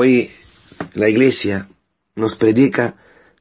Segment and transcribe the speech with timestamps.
[0.00, 0.30] Hoy
[0.94, 1.68] la iglesia
[2.14, 2.94] nos predica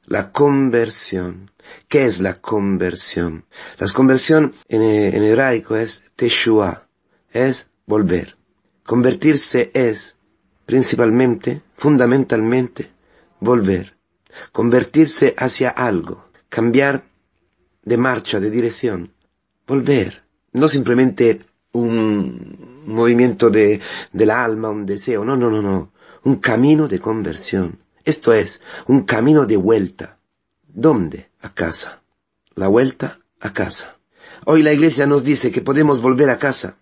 [0.07, 1.51] la conversión.
[1.87, 3.45] ¿Qué es la conversión?
[3.77, 6.87] La conversión en, en hebraico es teshua,
[7.31, 8.37] es volver.
[8.83, 10.15] Convertirse es
[10.65, 12.89] principalmente, fundamentalmente,
[13.39, 13.95] volver.
[14.51, 17.03] Convertirse hacia algo, cambiar
[17.83, 19.13] de marcha, de dirección,
[19.67, 20.23] volver.
[20.53, 23.79] No simplemente un movimiento de,
[24.11, 25.91] del alma, un deseo, no, no, no, no.
[26.27, 27.79] Un camino de conversión.
[28.03, 30.19] Esto es, un camino de vuelta.
[30.67, 31.29] ¿Dónde?
[31.39, 32.01] A casa.
[32.53, 33.97] La vuelta a casa.
[34.43, 36.75] Hoy la iglesia nos dice que podemos volver a casa.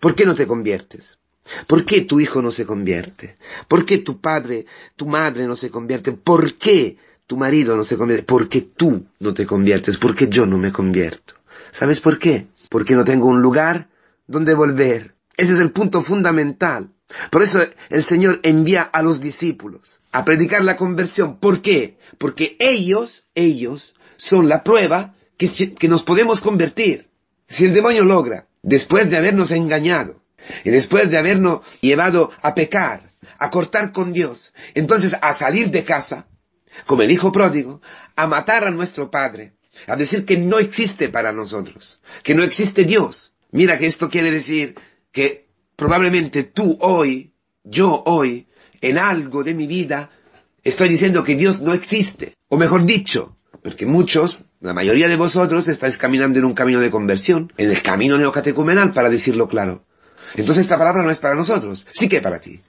[0.00, 1.20] ¿Por qué no te conviertes?
[1.68, 3.36] ¿Por qué tu hijo no se convierte?
[3.68, 4.66] ¿Por qué tu padre,
[4.96, 6.10] tu madre no se convierte?
[6.10, 6.96] ¿Por qué
[7.28, 8.24] tu marido no se convierte?
[8.24, 11.34] Porque tú no te conviertes, porque yo no me convierto.
[11.70, 12.48] ¿Sabes por qué?
[12.68, 13.90] Porque no tengo un lugar
[14.26, 15.14] donde volver.
[15.38, 16.92] Ese es el punto fundamental.
[17.30, 21.38] Por eso el Señor envía a los discípulos a predicar la conversión.
[21.38, 21.96] ¿Por qué?
[22.18, 27.08] Porque ellos, ellos son la prueba que, que nos podemos convertir.
[27.46, 30.20] Si el demonio logra, después de habernos engañado,
[30.64, 35.84] y después de habernos llevado a pecar, a cortar con Dios, entonces a salir de
[35.84, 36.26] casa,
[36.84, 37.80] como el hijo pródigo,
[38.16, 39.54] a matar a nuestro padre,
[39.86, 43.34] a decir que no existe para nosotros, que no existe Dios.
[43.52, 44.74] Mira que esto quiere decir
[45.12, 47.32] que probablemente tú hoy,
[47.64, 48.46] yo hoy,
[48.80, 50.10] en algo de mi vida,
[50.62, 52.34] estoy diciendo que Dios no existe.
[52.48, 56.90] O mejor dicho, porque muchos, la mayoría de vosotros, estáis caminando en un camino de
[56.90, 59.84] conversión, en el camino neocatecumenal, para decirlo claro.
[60.34, 62.60] Entonces esta palabra no es para nosotros, sí que para ti.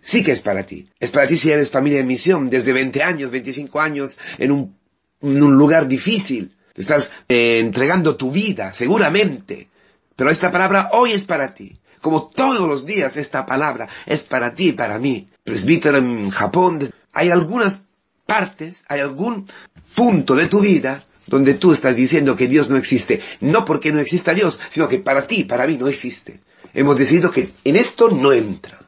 [0.00, 0.88] Sí que es para ti.
[1.00, 4.76] Es para ti si eres familia en misión, desde 20 años, 25 años, en un,
[5.20, 6.56] lugar difícil.
[6.76, 9.68] estás eh, entregando tu vida, seguramente.
[10.14, 11.76] Pero esta palabra hoy es para ti.
[12.00, 15.28] Como todos los días esta palabra es para ti y para mí.
[15.44, 17.82] Presbítero en Japón, hay algunas
[18.26, 19.46] partes, hay algún
[19.94, 23.20] punto de tu vida donde tú estás diciendo que Dios no existe.
[23.40, 26.40] No porque no exista Dios, sino que para ti, para mí no existe.
[26.74, 28.78] Hemos decidido que en esto no entra.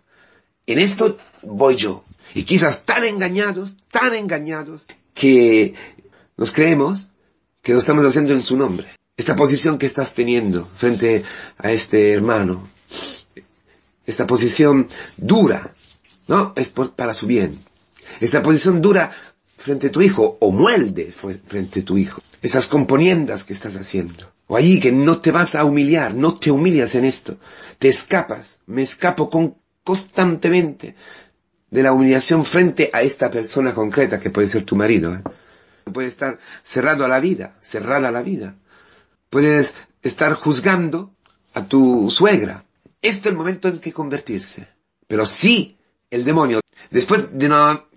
[0.66, 2.04] En esto voy yo.
[2.34, 5.74] Y quizás tan engañados, tan engañados, que
[6.36, 7.10] nos creemos
[7.62, 8.86] que lo estamos haciendo en su nombre.
[9.16, 11.24] Esta posición que estás teniendo frente
[11.58, 12.66] a este hermano,
[14.06, 15.74] esta posición dura,
[16.28, 16.52] ¿no?
[16.56, 17.58] Es para su bien.
[18.20, 19.12] Esta posición dura
[19.56, 22.22] frente a tu hijo, o muelde frente a tu hijo.
[22.42, 24.32] Esas componiendas que estás haciendo.
[24.46, 27.38] O allí que no te vas a humillar, no te humillas en esto.
[27.78, 30.96] Te escapas, me escapo con, constantemente
[31.70, 35.14] de la humillación frente a esta persona concreta que puede ser tu marido.
[35.14, 35.22] ¿eh?
[35.92, 38.56] Puede estar cerrado a la vida, cerrada a la vida.
[39.28, 41.14] Puedes estar juzgando
[41.54, 42.64] a tu suegra.
[43.02, 44.68] Esto es el momento en que convertirse.
[45.06, 45.78] Pero sí,
[46.10, 47.88] el demonio, después de, no,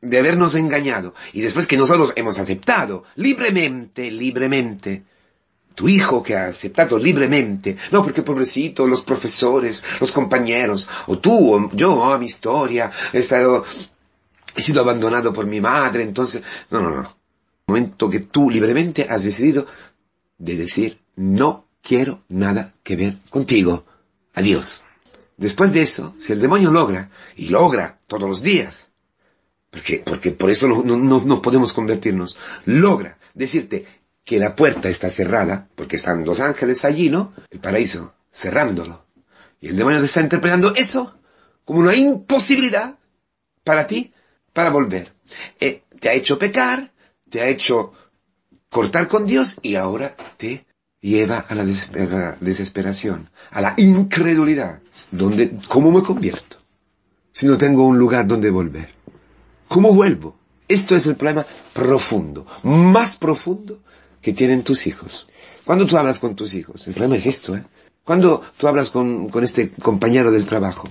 [0.00, 5.04] de habernos engañado y después que nosotros hemos aceptado libremente, libremente,
[5.74, 11.54] tu hijo que ha aceptado libremente, no porque pobrecito, los profesores, los compañeros, o tú,
[11.54, 13.64] o yo, oh, mi historia, he estado,
[14.56, 17.00] sido abandonado por mi madre, entonces, no, no, no.
[17.00, 19.66] El momento que tú libremente has decidido
[20.36, 23.84] de decir, no quiero nada que ver contigo.
[24.34, 24.82] Adiós.
[25.36, 28.88] Después de eso, si el demonio logra, y logra todos los días,
[29.70, 33.86] porque, porque por eso no, podemos convertirnos, logra decirte,
[34.24, 37.32] que la puerta está cerrada, porque están los ángeles allí, ¿no?
[37.50, 39.04] El paraíso, cerrándolo.
[39.60, 41.18] Y el demonio está interpretando eso
[41.64, 42.98] como una imposibilidad
[43.64, 44.12] para ti,
[44.52, 45.12] para volver.
[45.58, 46.92] Eh, te ha hecho pecar,
[47.28, 47.92] te ha hecho
[48.68, 50.66] cortar con Dios y ahora te
[51.02, 54.80] lleva a la, desesperación, a la incredulidad.
[55.10, 56.56] ¿Dónde, ¿Cómo me convierto?
[57.30, 58.88] Si no tengo un lugar donde volver.
[59.68, 60.36] ¿Cómo vuelvo?
[60.68, 63.80] Esto es el problema profundo, más profundo
[64.22, 65.28] que tienen tus hijos.
[65.64, 67.64] Cuando tú hablas con tus hijos, el problema es esto, ¿eh?
[68.04, 70.88] Cuando tú hablas con, con este compañero del trabajo,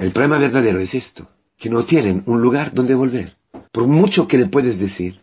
[0.00, 3.36] el problema verdadero es esto, que no tienen un lugar donde volver.
[3.72, 5.22] Por mucho que le puedes decir,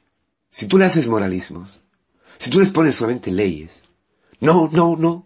[0.49, 1.81] si tú le haces moralismos,
[2.37, 3.83] si tú les pones solamente leyes,
[4.39, 5.25] no, no, no,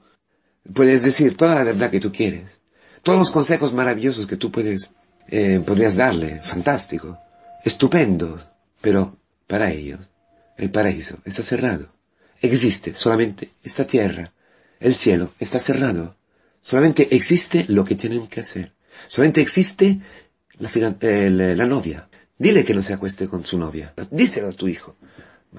[0.74, 2.60] puedes decir toda la verdad que tú quieres,
[3.02, 4.92] todos los consejos maravillosos que tú puedes,
[5.28, 7.18] eh, podrías darle, fantástico,
[7.64, 8.40] estupendo,
[8.82, 9.18] pero
[9.48, 10.00] para ellos
[10.58, 11.88] el paraíso está cerrado.
[12.42, 14.34] Existe solamente esta tierra.
[14.80, 16.16] El cielo está cerrado.
[16.62, 18.74] Solamente existe lo que tienen que hacer.
[19.08, 20.00] Solamente existe
[20.60, 20.70] la,
[21.56, 22.10] la novia.
[22.38, 23.94] Dile que no se acueste con su novia.
[24.12, 24.96] Díselo a tu hijo.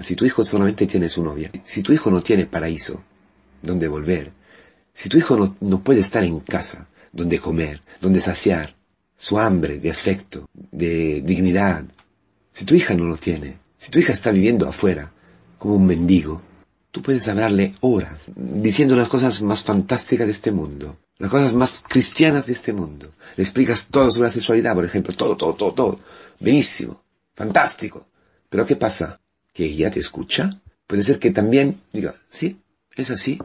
[0.01, 3.03] Si tu hijo solamente tiene su novia, si tu hijo no tiene paraíso,
[3.65, 4.33] donde volver,
[4.95, 8.77] si tu hijo no, puede estar en casa, donde comer, donde saciar
[9.17, 11.85] su hambre de afecto, de dignidad.
[12.53, 15.13] Si tu hija no lo tiene, si tu hija está viviendo afuera,
[15.59, 16.41] como un mendigo,
[16.93, 21.83] tú puedes hablarle horas, diciendo las cosas más fantásticas de este mundo, las cosas más
[21.89, 23.11] cristianas de este mundo.
[23.37, 26.01] Le explicas todo sobre la sexualidad, por ejemplo, todo, todo, todo, todo.
[26.39, 27.03] Benísimo,
[27.35, 28.07] fantástico.
[28.49, 29.21] Pero ¿qué pasa?
[29.53, 30.51] ¿Que ella te escucha?
[30.87, 32.61] Puede ser que también diga, sí,
[32.97, 33.39] es así.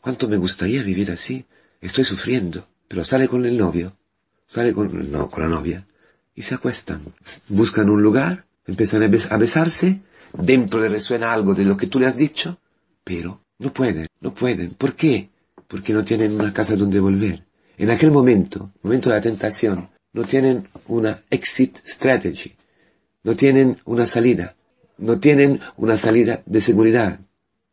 [0.00, 1.44] ¿Cuánto me gustaría vivir así?
[1.80, 2.66] Estoy sufriendo.
[2.88, 3.96] Pero sale con el novio,
[4.46, 5.86] sale con, no, con la novia,
[6.34, 7.02] y se acuestan.
[7.48, 10.00] Buscan un lugar, empiezan a besarse,
[10.32, 12.58] dentro le resuena algo de lo que tú le has dicho,
[13.02, 14.70] pero no pueden, no pueden.
[14.74, 15.30] ¿Por qué?
[15.66, 17.44] Porque no tienen una casa donde volver.
[17.78, 22.54] En aquel momento, momento de la tentación, no tienen una exit strategy,
[23.22, 24.56] no tienen una salida,
[24.98, 27.20] no tienen una salida de seguridad,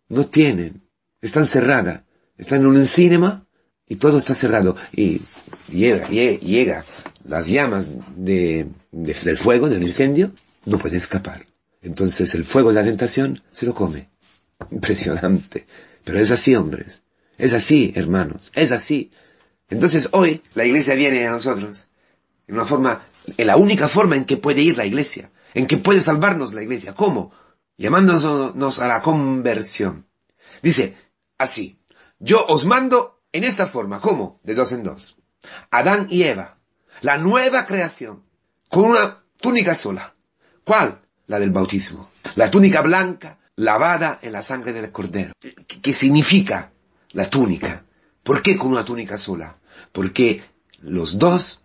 [0.10, 0.82] no tienen,
[1.24, 2.02] están cerradas,
[2.38, 3.46] están en un cinema
[3.88, 5.22] y todo está cerrado y
[5.70, 6.84] llega, llega,
[7.26, 10.34] las llamas de, del fuego, del incendio,
[10.66, 11.46] no puede escapar.
[11.82, 14.10] Entonces el fuego de la tentación se lo come.
[14.70, 15.66] Impresionante.
[16.04, 17.04] Pero es así, hombres.
[17.38, 18.52] Es así, hermanos.
[18.54, 19.10] Es así.
[19.70, 21.88] Entonces hoy la iglesia viene a nosotros
[22.48, 23.02] en una forma,
[23.38, 26.64] en la única forma en que puede ir la iglesia, en que puede salvarnos la
[26.64, 26.94] iglesia.
[26.94, 27.32] ¿Cómo?
[27.78, 30.06] Llamándonos a la conversión.
[30.62, 30.96] Dice,
[31.44, 31.78] así,
[32.20, 34.00] yo os mando en esta forma.
[34.00, 34.40] ¿Cómo?
[34.44, 35.18] De dos en dos.
[35.72, 36.58] Adán y Eva,
[37.02, 38.24] la nueva creación,
[38.70, 40.16] con una túnica sola.
[40.64, 41.02] ¿Cuál?
[41.28, 42.10] La del bautismo.
[42.36, 45.34] La túnica blanca lavada en la sangre del cordero.
[45.40, 46.72] ¿Qué significa
[47.12, 47.86] la túnica?
[48.24, 49.58] ¿Por qué con una túnica sola?
[49.92, 50.44] Porque
[50.82, 51.62] los dos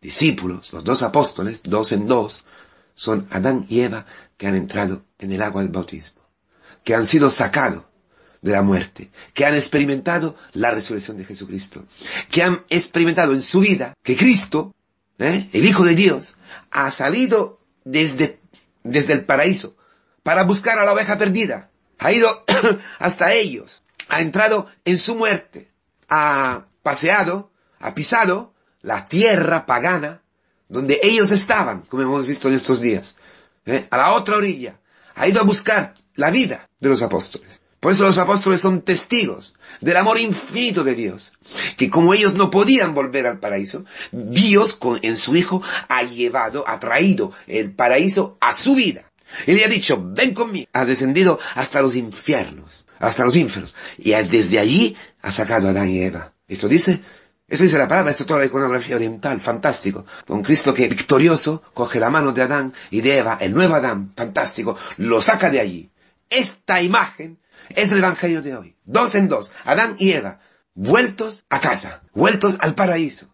[0.00, 2.44] discípulos, los dos apóstoles, dos en dos,
[2.94, 4.06] son Adán y Eva
[4.36, 6.22] que han entrado en el agua del bautismo,
[6.82, 7.84] que han sido sacados
[8.42, 11.84] de la muerte, que han experimentado la resurrección de Jesucristo,
[12.30, 14.74] que han experimentado en su vida que Cristo,
[15.18, 15.48] ¿eh?
[15.52, 16.36] el Hijo de Dios,
[16.70, 18.40] ha salido desde,
[18.82, 19.76] desde el paraíso
[20.24, 21.70] para buscar a la oveja perdida.
[22.00, 22.44] Ha ido
[22.98, 25.70] hasta ellos, ha entrado en su muerte,
[26.08, 30.20] ha paseado, ha pisado la tierra pagana
[30.68, 33.14] donde ellos estaban, como hemos visto en estos días,
[33.66, 33.86] ¿eh?
[33.88, 34.80] a la otra orilla.
[35.14, 37.61] Ha ido a buscar la vida de los apóstoles.
[37.82, 41.32] Por eso los apóstoles son testigos del amor infinito de Dios.
[41.76, 46.78] Que como ellos no podían volver al paraíso, Dios en su Hijo ha llevado, ha
[46.78, 49.10] traído el paraíso a su vida.
[49.48, 50.68] Él le ha dicho, ven conmigo.
[50.72, 53.74] Ha descendido hasta los infiernos, hasta los infiernos.
[53.98, 56.34] Y desde allí ha sacado a Adán y Eva.
[56.46, 57.00] Esto dice,
[57.48, 60.06] eso dice la palabra, esto es toda la iconografía oriental, fantástico.
[60.24, 64.12] Con Cristo que victorioso coge la mano de Adán y de Eva, el nuevo Adán,
[64.16, 65.90] fantástico, lo saca de allí.
[66.30, 67.41] Esta imagen
[67.76, 68.76] es el Evangelio de hoy.
[68.84, 70.40] Dos en dos, Adán y Eva,
[70.74, 73.28] vueltos a casa, vueltos al paraíso.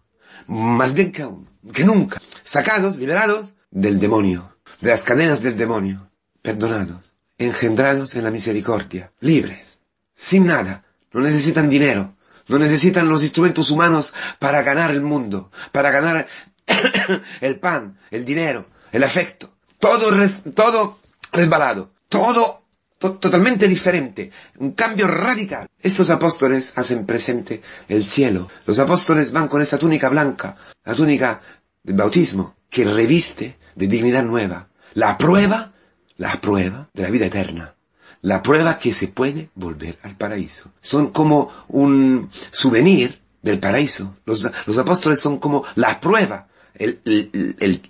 [0.47, 1.29] Más bien que
[1.73, 4.57] que nunca, sacados, liberados del demonio.
[4.81, 9.81] De las cadenas del demonio, perdonados, engendrados en la misericordia, libres,
[10.15, 12.17] sin nada, no necesitan dinero,
[12.49, 16.27] no necesitan los instrumentos humanos para ganar el mundo, para ganar
[17.41, 20.11] el pan, el dinero, el afecto, todo,
[20.55, 20.99] todo
[21.33, 22.58] resbalado, todo
[22.99, 25.69] totalmente diferente, un cambio radical.
[25.81, 28.49] Estos apóstoles hacen presente el cielo.
[28.67, 31.41] Los apóstoles van con esa túnica blanca, la túnica
[31.83, 34.69] del bautismo, que reviste de dignidad nueva.
[34.95, 35.73] La prueba,
[36.17, 37.75] la prueba de la vida eterna.
[38.23, 40.73] La prueba que se puede volver al paraíso.
[40.81, 44.17] Son como un souvenir del paraíso.
[44.25, 47.81] Los, apóstoles son como la prueba, el,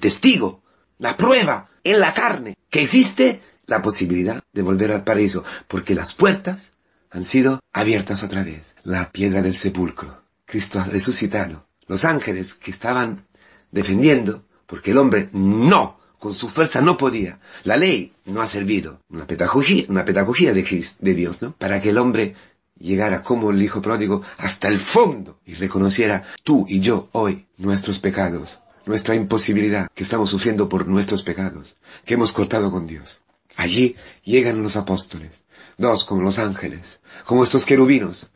[0.00, 0.62] testigo,
[0.98, 6.14] la prueba en la carne que existe la posibilidad de volver al paraíso, porque las
[6.14, 6.72] puertas
[7.10, 8.74] han sido abiertas otra vez.
[8.82, 10.22] La piedra del sepulcro.
[10.44, 11.66] Cristo ha resucitado.
[11.86, 13.24] Los ángeles que estaban
[13.70, 17.38] defendiendo, porque el hombre no, con su fuerza no podía.
[17.64, 19.00] La ley no ha servido.
[19.10, 21.52] Una pedagogía, una pedagogía de, de Dios, ¿no?
[21.52, 22.34] Para que el hombre
[22.78, 27.98] llegara como el hijo pródigo hasta el fondo y reconociera tú y yo hoy nuestros
[27.98, 33.20] pecados, nuestra imposibilidad que estamos sufriendo por nuestros pecados, que hemos cortado con Dios.
[33.58, 35.42] Allí llegan los apóstoles,
[35.78, 38.28] dos como los ángeles, como estos querubinos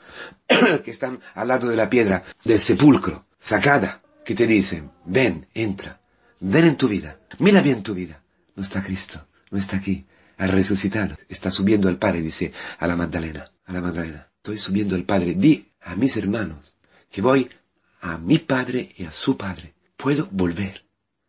[0.85, 6.01] que están al lado de la piedra del sepulcro, sacada, que te dicen, ven, entra,
[6.41, 8.21] ven en tu vida, mira bien tu vida.
[8.57, 10.05] No está Cristo, no está aquí,
[10.39, 14.97] ha resucitado, está subiendo al Padre, dice a la Magdalena, a la Magdalena, estoy subiendo
[14.97, 16.75] al Padre, di a mis hermanos
[17.09, 17.49] que voy
[18.01, 20.85] a mi Padre y a su Padre, puedo volver,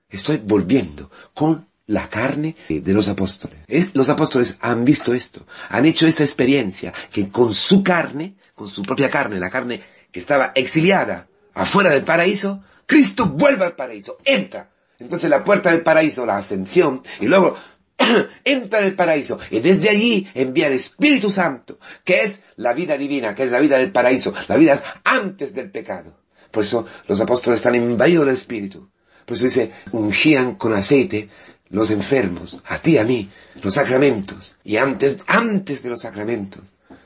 [0.09, 3.57] estoy volviendo con la carne de los apóstoles.
[3.93, 8.83] Los apóstoles han visto esto, han hecho esta experiencia, que con su carne, con su
[8.83, 14.69] propia carne, la carne que estaba exiliada afuera del paraíso, Cristo vuelve al paraíso, entra.
[14.99, 17.55] Entonces la puerta del paraíso, la ascensión, y luego
[18.45, 22.97] entra en el paraíso y desde allí envía el Espíritu Santo, que es la vida
[22.97, 26.17] divina, que es la vida del paraíso, la vida antes del pecado.
[26.51, 28.89] Por eso los apóstoles están invadidos del Espíritu.
[29.25, 31.29] Por eso dice, ungían con aceite
[31.73, 33.31] los enfermos, a ti, a mí,
[33.63, 34.55] los sacramentos.
[34.63, 36.61] Y antes, antes de los sacramentos,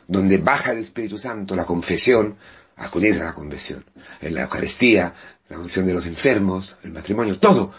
[0.08, 2.36] donde baja el Espíritu Santo, la confesión,
[2.76, 3.86] acudís a la confesión.
[4.20, 5.14] En la Eucaristía,
[5.48, 7.72] la unción de los enfermos, el matrimonio, todo.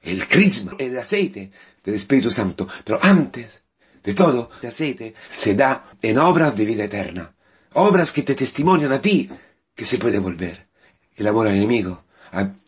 [0.00, 1.50] El crisma, el aceite
[1.82, 2.68] del Espíritu Santo.
[2.84, 3.62] Pero antes
[4.04, 7.34] de todo, el aceite se da en obras de vida eterna.
[7.72, 9.28] Obras que te testimonian a ti
[9.74, 10.68] que se puede volver.
[11.16, 12.04] El amor al enemigo,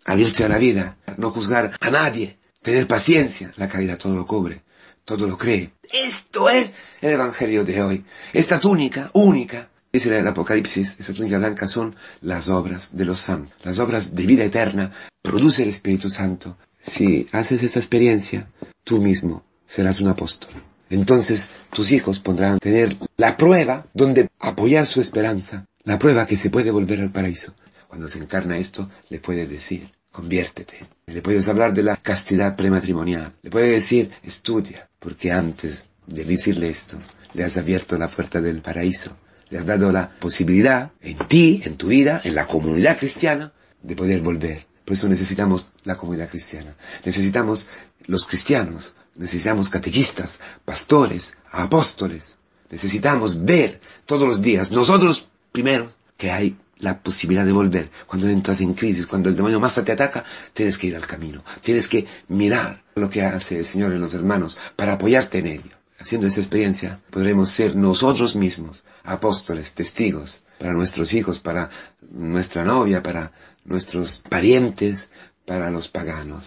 [0.04, 4.62] abrirse a la vida, no juzgar a nadie, tener paciencia, la caridad todo lo cubre,
[5.04, 5.72] todo lo cree.
[5.92, 8.04] Esto es el Evangelio de hoy.
[8.32, 13.54] Esta túnica única, dice el Apocalipsis, esa túnica blanca son las obras de los santos,
[13.64, 16.56] las obras de vida eterna, produce el Espíritu Santo.
[16.78, 18.48] Si haces esa experiencia,
[18.84, 20.50] tú mismo serás un apóstol.
[20.90, 26.50] Entonces tus hijos podrán tener la prueba donde apoyar su esperanza, la prueba que se
[26.50, 27.54] puede volver al paraíso.
[27.86, 30.78] Cuando se encarna esto, le puede decir, conviértete.
[31.06, 33.32] Le puedes hablar de la castidad prematrimonial.
[33.42, 36.96] Le puedes decir, estudia, porque antes de decirle esto,
[37.34, 39.16] le has abierto la puerta del paraíso.
[39.50, 43.52] Le has dado la posibilidad en ti, en tu vida, en la comunidad cristiana,
[43.82, 44.66] de poder volver.
[44.84, 46.74] Por eso necesitamos la comunidad cristiana.
[47.04, 47.66] Necesitamos
[48.06, 48.94] los cristianos.
[49.16, 52.36] Necesitamos catequistas, pastores, apóstoles.
[52.70, 57.90] Necesitamos ver todos los días, nosotros primero, que hay la posibilidad de volver.
[58.06, 61.42] Cuando entras en crisis, cuando el demonio más te ataca, tienes que ir al camino.
[61.62, 65.76] Tienes que mirar lo que hace el Señor en los hermanos para apoyarte en ello.
[65.98, 71.70] Haciendo esa experiencia, podremos ser nosotros mismos apóstoles, testigos, para nuestros hijos, para
[72.10, 73.32] nuestra novia, para
[73.64, 75.10] nuestros parientes,
[75.44, 76.44] para los paganos.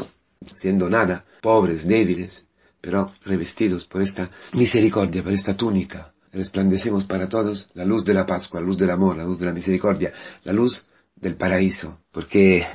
[0.55, 2.45] Siendo nada, pobres, débiles,
[2.81, 8.25] pero revestidos por esta misericordia, por esta túnica resplandecemos para todos la luz de la
[8.25, 10.11] Pascua, la luz del amor, la luz de la misericordia,
[10.43, 12.67] la luz del paraíso, porque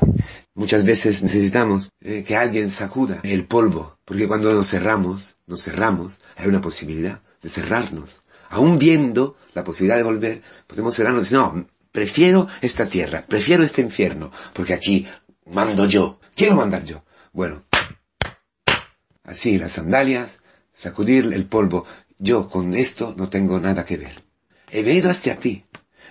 [0.54, 6.20] muchas veces necesitamos eh, que alguien sacuda el polvo, porque cuando nos cerramos, nos cerramos,
[6.36, 8.22] hay una posibilidad de cerrarnos.
[8.48, 13.82] Aún viendo la posibilidad de volver, podemos cerrarnos y no, prefiero esta tierra, prefiero este
[13.82, 15.06] infierno, porque aquí
[15.44, 17.04] mando yo, quiero mandar yo.
[17.32, 17.64] Bueno,
[19.24, 20.40] así las sandalias,
[20.72, 21.84] sacudir el polvo,
[22.18, 24.24] yo con esto no tengo nada que ver.
[24.70, 25.64] He venido hacia ti.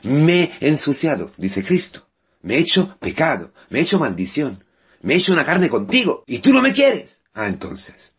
[0.03, 2.07] Me he ensuciado, dice Cristo.
[2.41, 4.63] Me he hecho pecado, me he hecho maldición.
[5.01, 7.23] Me he hecho una carne contigo y tú no me quieres.
[7.33, 8.13] Ah, entonces.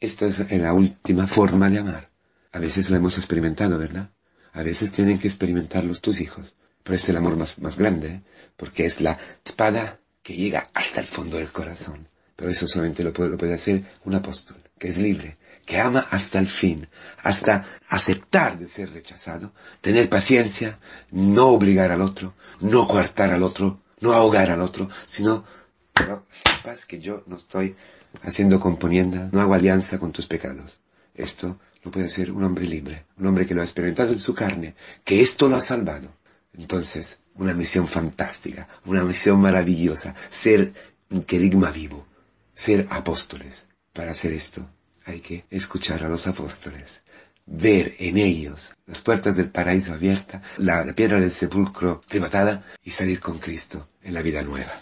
[0.00, 2.10] Esto es la última forma de amar.
[2.52, 4.10] A veces lo hemos experimentado, ¿verdad?
[4.52, 6.54] A veces tienen que experimentarlos tus hijos.
[6.82, 8.22] Pero es el amor más, grande, ¿eh?
[8.56, 12.08] porque es la espada que llega hasta el fondo del corazón.
[12.34, 16.48] Pero eso solamente lo puede hacer un apóstol, que es libre, que ama hasta el
[16.48, 16.88] fin,
[17.22, 20.78] hasta aceptar de ser rechazado, tener paciencia,
[21.10, 25.44] no obligar al otro, no coartar al otro, no ahogar al otro, sino,
[25.92, 27.76] pero sepas que yo no estoy
[28.22, 30.78] haciendo componienda, no hago alianza con tus pecados.
[31.14, 34.34] Esto lo puede hacer un hombre libre, un hombre que lo ha experimentado en su
[34.34, 34.74] carne,
[35.04, 36.08] que esto lo ha salvado.
[36.56, 40.72] Entonces, una misión fantástica, una misión maravillosa, ser
[41.10, 42.06] un querigma vivo,
[42.54, 43.66] ser apóstoles.
[43.92, 44.68] Para hacer esto
[45.10, 47.02] hay que escuchar a los apóstoles,
[47.46, 53.20] ver en ellos las puertas del paraíso abiertas, la piedra del sepulcro levantada y salir
[53.20, 54.80] con Cristo en la vida nueva.